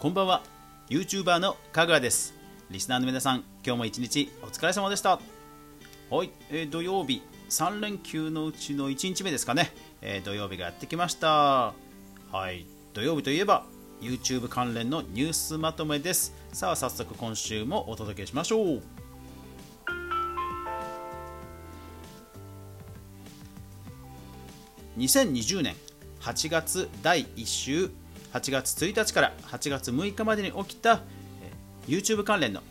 [0.00, 0.42] こんばんは。
[0.88, 2.32] YouTuber のかぐわです。
[2.70, 5.20] リスナーの皆さん今日も一日お疲れ様でした。
[6.08, 7.20] はい、えー、土曜日。
[7.50, 11.74] 3連休のうちの1日目ですかね、えー、土曜日がやってきました。
[12.32, 12.64] はい
[12.94, 13.66] 土曜日といえば
[14.00, 16.34] YouTube 関連のニュースまとめです。
[16.50, 18.82] さあ早速今週もお届けしましょう。
[24.96, 25.74] 2020年
[26.22, 27.90] 8月第1週
[28.32, 31.00] 8月1日から8月6日までに起きた
[31.86, 32.62] YouTube 関連の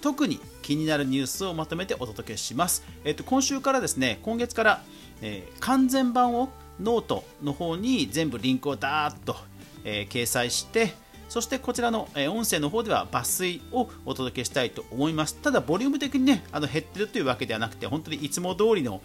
[0.00, 2.84] 特に気になるニュースをまとめてお届けします。
[3.04, 4.82] えっと、今週からですね、今月から、
[5.22, 6.48] えー、完全版を
[6.80, 9.36] ノートの方に全部リンクをダーッと、
[9.84, 10.94] えー、掲載して、
[11.28, 15.34] そしてこちらの、えー、音声の方では抜粋をお届けしたいと思います。
[15.36, 19.00] ただ、ボリューム的にね、あの減ってるというわけではなくて、本当にいつも通りの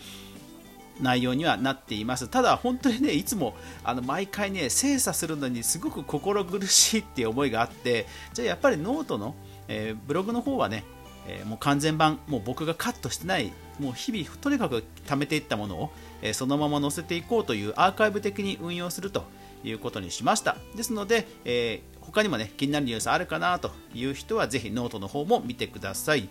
[1.01, 2.27] 内容にはなっています。
[2.27, 9.35] ただ本当にねいつもあの毎回ね精査するのにすごく心苦しいっていう思いがあってじゃあやっぱりノートの、
[9.67, 10.83] えー、ブログの方はね、
[11.27, 19.25] えー、もう完全版もう僕がカットしてないもう日々とにかく貯めていったものを、えー、そのまま載せていこうというアーカイブ的に運用すると
[19.63, 20.57] いうことにしました。
[20.75, 26.29] ですので、え他にもね気になるニュースあるかなという人はぜひノートの方も見てください。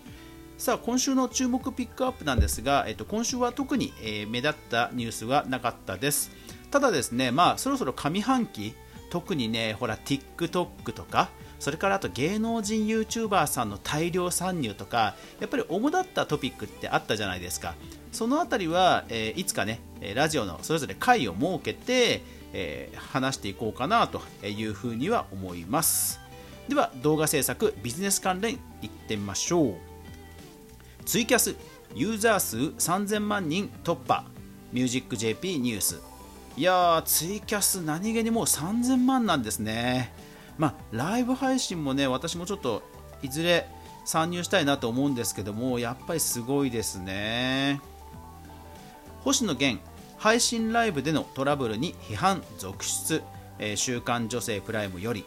[0.61, 6.29] さあ今週の注目ピックアップなんですが、えっと、今週は特に、え、目立ったニュースはなかったです。
[6.69, 8.75] ただですね、まあ、そろそろ上半期
[9.09, 17.73] 特にねほら TikTok とかそれからあと芸能人 YouTuber さんの大量参入とかやっぱり主だったトピックってあったじゃないですか。
[18.11, 19.79] そのあたりは、え、いつかね
[20.13, 22.21] ラジオのそれぞれ回を設けて、
[22.53, 26.19] え、話していこうかなというふうには思います。
[26.69, 29.90] では動画制作ビジネス関連いってみましょう。
[31.05, 31.55] ツイキャス
[31.93, 34.23] ユーザー数3000万人突破。
[34.71, 35.99] ミュージック JP ニュース。
[36.57, 40.13] いやーツイキャス何気にもう3000万なんですね。
[40.57, 42.83] まあライブ配信もね私もちょっと
[43.21, 43.67] いずれ
[44.05, 47.81] 参入したいなと思うんですけどもやっぱりすごいですね。
[49.21, 49.81] 星野源
[50.17, 53.21] 配信ライブでのトラブルに批判続出、
[53.59, 55.25] えー、週刊女性プライムより。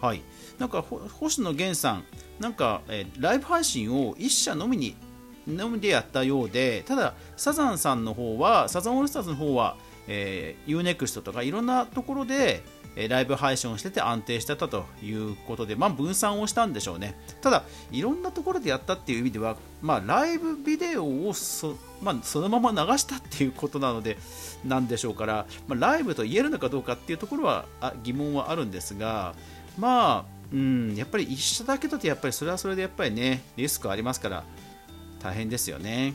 [0.00, 0.22] はい。
[0.58, 0.82] なんか
[1.20, 2.04] 星野源さん
[2.38, 4.96] なんか、えー、ライブ配信を1社のみに
[5.46, 12.62] のみでやったようでただサザンさんの方はサザンオールスターズの方は、えー、UNEXT とかいろんなところで
[13.08, 17.14] ライブ配信をしてて安定してたということで、まあ、分散をしたんでしょうね。
[17.40, 17.62] ただ、
[17.92, 24.18] いろんなところでやったっていう意味では、まあ、ライブビデオをそ,、まあ、そのまま流したっていうことなので、
[24.64, 27.66] なんでしょうから、まあ、ライブと言えるのかどうかっていうところは
[28.02, 29.34] 疑問はあるんですが、
[29.78, 34.44] まあ、うん、やっぱり一緒だけだと、やっぱりそれはそれでやっぱりね、リスクありますから、
[35.22, 36.14] 大変ですよね。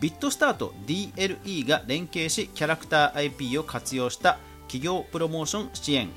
[0.00, 6.08] ビットスターと DLE が連携しキャラクター IP を活用した企業プロモーション支援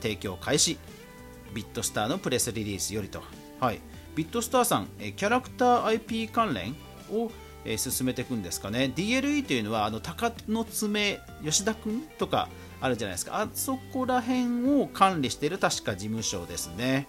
[0.00, 0.78] 提供開始。
[1.54, 3.22] ビットスターのプレスリリースよりと、
[3.58, 3.80] はい、
[4.14, 6.76] ビットスターさんキャラクター IP 関連
[7.10, 7.30] を
[7.76, 8.92] 進めていくんですかね。
[8.94, 12.48] DLE というのはあの鷹の爪吉田君とか
[12.80, 13.40] あるじゃないですか。
[13.40, 17.06] あそこら辺を管理している確か事務所ですね。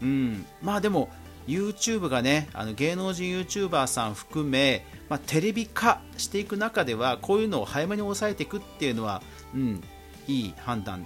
[0.00, 0.46] うん。
[0.62, 1.10] まあでも
[1.46, 9.22] YouTube がねあの芸能人 YouTuber さん含め、まあ、テレビ化していく中ではこういうのを早めに抑えていくっていうのは、
[9.54, 9.82] うん、
[10.26, 11.04] いい判断。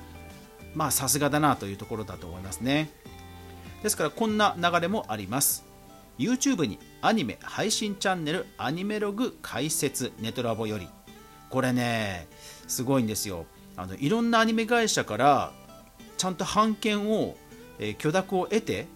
[0.75, 2.91] まあさすがだなというところだと思いますね。
[3.83, 5.65] ですからこんな流れもあります。
[6.19, 10.89] YouTube にアニメ配信チャンネルアニメログ解説ネトラボより。
[11.51, 12.27] これね
[12.67, 13.47] すごいんですよ。
[13.77, 15.53] あのいろんなアニメ会社から
[16.17, 17.37] ちゃんと版権を、
[17.79, 18.87] えー、許諾を得て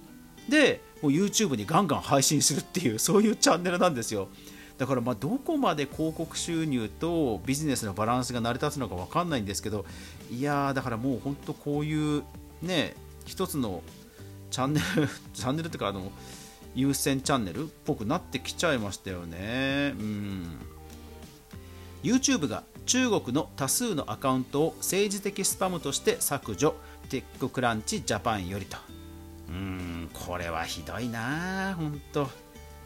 [0.48, 4.28] でもう YouTube にガンガン配信するっていう そういうチャンネルなんですよ。
[4.78, 9.84] だからまどこまで広告収入とビジネスのバランスが成り立つのか分かんないんですけど
[10.30, 12.22] いやーだからもう本当こういう
[12.62, 12.94] ね
[13.26, 13.82] 一つの
[14.52, 16.12] チャンネル チャンネルっていうかあの
[16.76, 19.94] 優先チャンネルっぽくなってきちゃいましたよね。
[19.98, 20.46] うん。
[22.04, 26.76] YouTube が中国の多数のアカウントを政治的スパムとして削除。
[27.08, 28.76] テッククランチジャパンよりと。
[29.48, 32.28] うーん、これはひどいな、本当。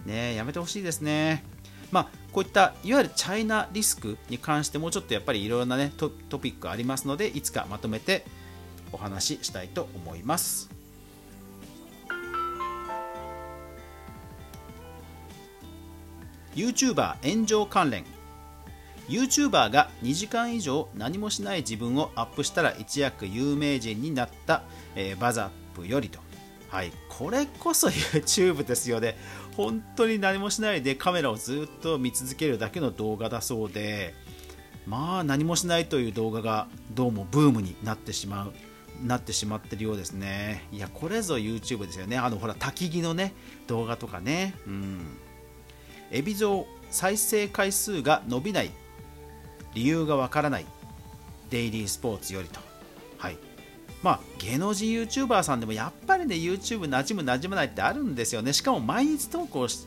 [0.07, 1.45] ねやめてほしいですね。
[1.91, 8.25] まあ、こういったいわゆるチャイナリスクに関してもちょっとやっぱりいろいろな、ね、トトピックありますのでいつかまとめて
[8.93, 10.71] お話ししたいと思います。
[16.55, 18.05] YouTuber 炎上関連
[19.09, 24.63] YouTuber が2時間以上何もしない自分をアップしたら一躍有名人になった、
[24.95, 26.21] えー、バザップよりと
[26.73, 29.19] はい、これこそ YouTube ですよね。
[29.59, 34.15] 本当に何もしないでカメラをずっと見続けるだけの動画だそうで、
[34.87, 38.55] まあ何もしないという動画がどうもブームになってしまう。
[39.07, 40.67] なってしまってるようですね。
[40.73, 42.17] いやこれぞ YouTube ですよね。
[42.17, 43.35] あのほら焚き木のね
[43.67, 44.55] 動画とかね。
[44.67, 45.19] うん。
[46.11, 48.71] 海老蔵再生回数が伸びない。
[49.75, 50.65] 理由がわからない。
[51.51, 52.61] デイリースポーツよりと。
[53.19, 53.37] はい。
[54.03, 59.87] まあ芸能人 YouTuber さんでもやっぱりね YouTube 馴染む馴染まないってあるんですよねしかも毎日投稿し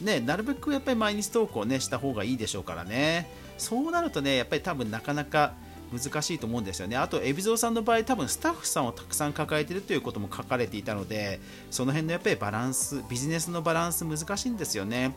[0.00, 3.28] ねなるべくやっぱり毎日投稿ねした方がいいでしょうからね
[3.58, 5.54] そうなるとねやっぱり多分なかなか
[5.92, 6.96] 難しいと思うんですよね。
[6.96, 11.40] あと、海老蔵さんの場合、多分スタッフさんをたくさん抱えてるということも書かれていたので、
[11.70, 15.14] その辺のやっぱりバランス、ビジネスのバランス難しいんですよね。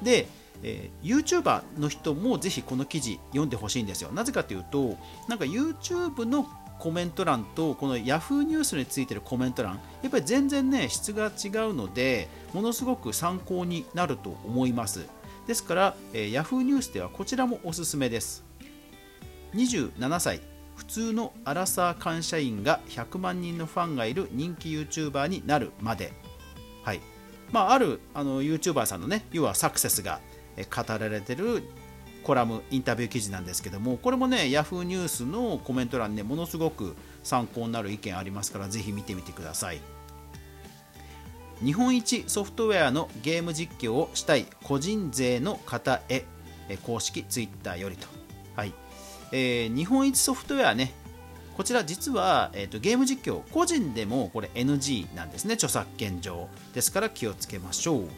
[0.00, 0.28] で、
[0.62, 4.12] えー、YouTuber の人もぜひこの記事読んでほしいんですよ。
[4.12, 4.96] なぜかというと、
[5.28, 6.48] なんか YouTube の
[6.82, 15.06] コメント欄とこの Yahoo ニュースについてるコメント欄、やっぱり全然ね、質が違うので、ものすごく参考になると思います。
[15.46, 18.42] ですから、えー、Yahoo ニュースではこちらもおすすめです。
[19.54, 20.40] 27歳
[20.74, 26.12] 普通のアラサー会社員が100万人のファンがいる人気 YouTuber になるまで、
[26.82, 27.00] はい
[27.52, 30.20] まあ、あるあの YouTuber さんのね要はサクセスが
[30.56, 31.62] 語られてる
[32.22, 39.80] コラムインタビュー記事なんですけどもこれもね Yahoo ニュースのコメント欄ねものすごく参考になる意見ありますからぜひ見てみてください
[41.64, 46.24] 日本一ソフトウェアのゲーム実況をしたい個人税の方へ
[46.84, 48.08] 公式 Twitter よりと、
[48.56, 48.72] はい、
[49.32, 50.92] えー、日本一ソフトウェアね、
[51.56, 56.48] こちら実は、えーと、ゲーム実況、個人でもこれ NG なんですね、著作権上。
[56.74, 58.08] ですから気をつけましょう。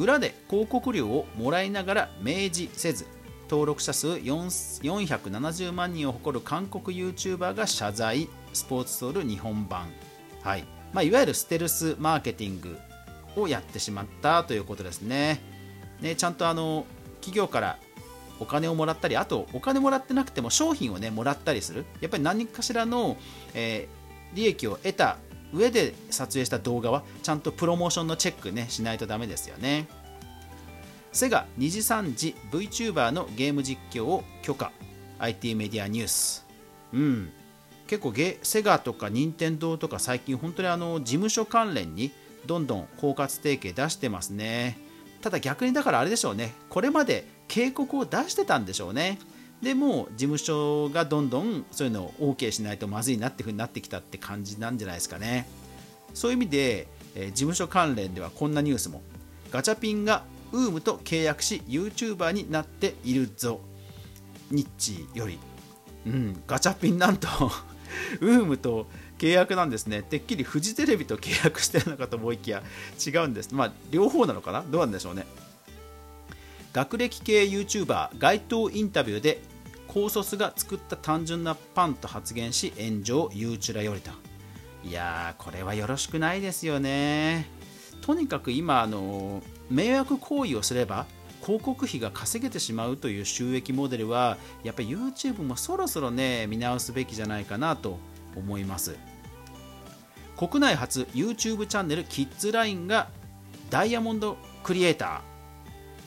[0.00, 3.06] 裏で広告料をもらいながら明示せず、
[3.50, 9.92] 登録者数470万人を誇る韓国 YouTuber が謝罪、スポーツソウル日本版。
[10.42, 10.64] はい
[10.94, 12.78] まあ、いわゆるステルスマーケティング
[13.36, 15.42] をやってしまったということですね。
[16.00, 16.86] ねちゃんとあの
[17.16, 17.78] 企業から
[18.38, 23.18] お金をもらったりあとお金もらってなくても商品をねもらったりするやっぱり何かしらの、
[23.52, 25.18] えー、利益を得た
[25.52, 29.88] 上で撮影した動画はちゃんとプロモーションのチェックねしないとダメですよね。
[31.12, 34.72] セガ2時3時 VTuber のゲーム実況を許可。
[35.18, 36.46] IT メディアニュース。
[36.92, 37.32] うん。
[37.86, 42.12] 結構ゲセガとか任天堂とか最近本当にあの事務所関連に
[42.46, 44.78] どんどん包括提携出してますね。
[45.20, 46.54] ただ逆にだからあれでしょうね。
[46.68, 49.18] これまで警告を出してたんでしょうね。
[49.62, 55.46] でも事務所がどんどんそういうのを OK しないとまずいなっていう風になってきたって感じなんじゃないですかね。
[56.14, 59.02] そういう意味で、えー、事務所関連ではこんなニュースも。
[59.50, 63.60] ガチャピンが UM と契約し YouTuber になっているぞ。
[64.50, 65.38] ニッチより、
[66.06, 67.28] うん、ガチャピンなんと
[68.20, 68.86] UM と
[69.18, 70.02] 契約なんですね。
[70.02, 72.62] てっきりフジテレビと契約してるのかと思いきや
[73.06, 73.54] 違うんです。
[73.54, 74.62] まあ両方なのかな？
[74.62, 75.26] どうなんでしょうね。
[76.72, 79.42] 学歴系 YouTuber 街頭インタビューで
[79.92, 84.12] 高卒が作った単純なパンと発言し炎上ユーチュラよりと
[84.84, 87.46] いやーこれはよろしくないですよね。
[88.00, 91.06] とにかく今あの迷惑行為をすれば
[91.44, 97.98] 広告費が稼げてしまうという収益モデルはやっぱり YouTube もそろそろね見直すべきじゃないかなと
[98.36, 98.96] 思います。
[100.38, 103.08] 国内初 YouTube チャンネルキッズラインが
[103.70, 105.20] ダイヤモンドクリエイター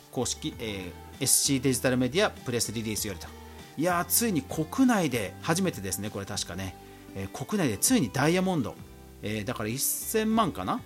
[0.10, 3.43] 公式、えー、SC デジタルメディアプレスリリースよりと
[3.78, 6.76] いやついに国内で初めてですねこれ確かね、
[7.16, 8.76] えー、国内でついにダイヤモンド、
[9.22, 10.82] えー、だから1000万かな？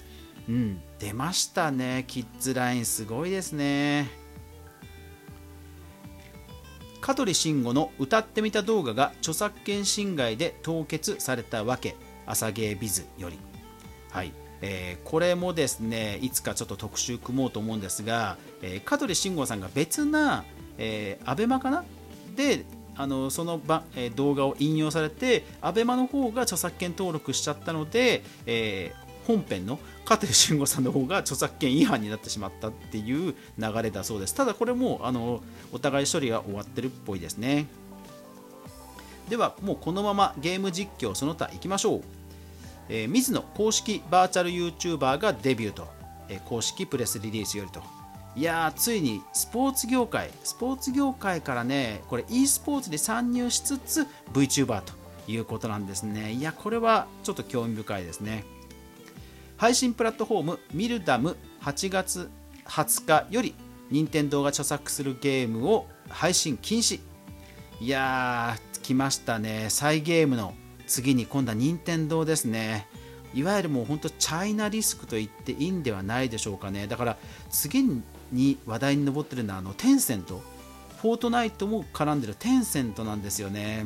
[0.48, 0.82] うん。
[1.00, 2.86] 出ましたねキッズライン。
[2.86, 4.08] すごいですね。
[7.02, 11.96] 香取慎吾の歌ってみた動画が著作権侵害で凍結されたわけ。
[12.26, 13.38] 朝芸ビズより。
[14.10, 14.32] はい。
[14.62, 20.46] えー、これもですねいつかちょっと特集組もうと思うんですが、えー、香取慎吾さんが別な、
[20.78, 21.84] えー、アベマかな？
[22.36, 22.66] で
[22.98, 34.34] あのそのば、え、動画を引用されてアベマの方が著作権登録しちゃったので、えー、本編の香取慎吾さんの方が著作権違反になってしまったっていう流れだそうです。
[34.34, 37.68] ただこれもあのお互い処理が終わってるっぽいですね。
[39.30, 42.02] ではもうこのままゲーム実況その他いきましょう。
[42.90, 45.88] えー、水野公式バーチャル YouTuber がデビューと、
[46.30, 47.97] えー、公式プレスリリースよりと。
[48.38, 54.94] いやついにスポーツ業界スポーツ業界からねこれ e スポーツに参入しつつ VTuber と
[55.28, 56.32] いうことなんですね。
[56.32, 58.46] いやこれはちょっと興味深いですね。
[59.58, 62.30] 配信プラットフォームミルダム8月
[62.66, 63.56] 20日より
[63.90, 67.00] 任天堂が著作するゲームを配信禁止。
[67.82, 69.66] いやー来ましたね。
[69.70, 70.54] サイゲームの
[70.86, 72.88] 次に今度は任天堂ですね。
[73.34, 76.86] いわゆるもう本当チャイナリスクと言っていいんではないでしょうかね。
[76.86, 77.18] だから
[77.50, 80.42] 次にに話題に上ってるのはあのテンセント。
[81.02, 83.86] フォートナイトも絡んでるテンセントなんですよね。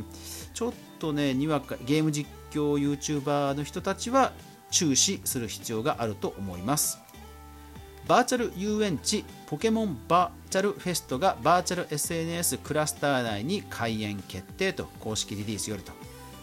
[0.53, 4.31] ちょっとねにわかゲーム実況 YouTuber の人たちは
[4.69, 7.00] 注視する必要があると思います。
[8.07, 15.91] バーチャル遊園地ポケモンバーチャルフェストがバーチャル SNS クラスター内に開園決定と公式リリースよりと、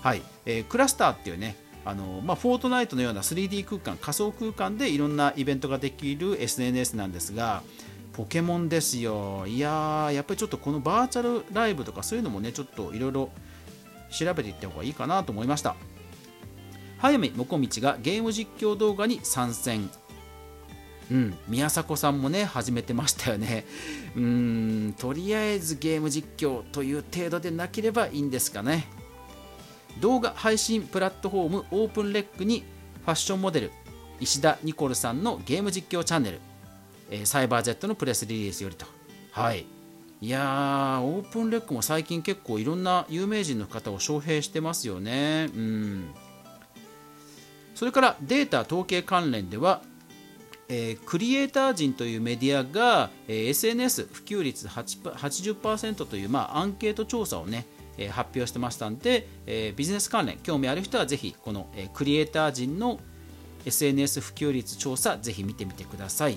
[0.02, 0.22] はい。
[0.46, 7.62] えー、クラスターっていうねあのまあ、フォートナイトのような 3D 空間仮想空間でいろんなイベントができる SNS なんですが
[8.18, 9.46] ポケモンですよ。
[9.46, 13.30] いやーやっぱりちょっとこのバーチャルライブとかそういうのもねちょっといろいろ
[14.10, 15.76] 調べていった方がいいかなと思いました。
[16.98, 19.88] 早見もこみちがゲーム実況動画に参戦。
[21.12, 23.64] うん宮迫さんもね始めてましたよね。
[24.16, 28.88] うんとりあえずゲーム実況という程度でなければいいんですかね。
[30.00, 32.64] 動画配信プラットフォームオープンレックに
[33.04, 33.70] ファッションモデル
[34.18, 36.40] 石田ニコルさんのゲーム実況チャンネル、
[37.10, 38.86] えー、サイバージェットのプレスリリースよりと。
[39.32, 39.66] はい。
[40.20, 45.48] いやーオープンレックも最近結構いろんな有名人の方を招聘してますよね。
[45.54, 46.10] うん。
[47.74, 49.82] それからデータ統計関連では
[50.68, 57.64] えー、クリエイター人というメディアが、えー、SNS 普及率80%という、まあ、アンケート調査をね、
[57.96, 63.00] えー、発表してましたんで、え、ビジネス関連興味ある人はぜひこの、え、クリエイター人の
[63.64, 66.36] SNS 普及率調査ぜひ見てみてください。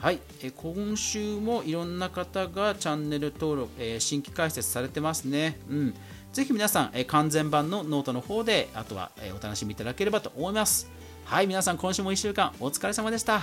[0.00, 5.58] はい、えー、今週もいろんな方がチャンネル登録、えー、新規開設されてますね。
[5.68, 5.94] うん。
[6.32, 10.90] ぜひ皆さん、えー、完全版のノートの方であとは、えー、お楽しみいただければと思います。
[11.26, 11.46] はい。
[11.46, 13.42] 皆さん今週も1週間お疲れ様でした。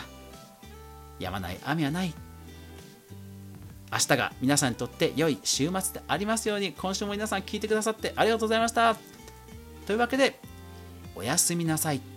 [1.19, 2.13] 止まない雨はない。
[3.91, 8.97] 明日が皆さんにとって良い週末でありますように今週も皆さん聞いてくださってありがとうございました。
[9.85, 10.39] というわけで
[11.15, 12.16] おやすみなさい。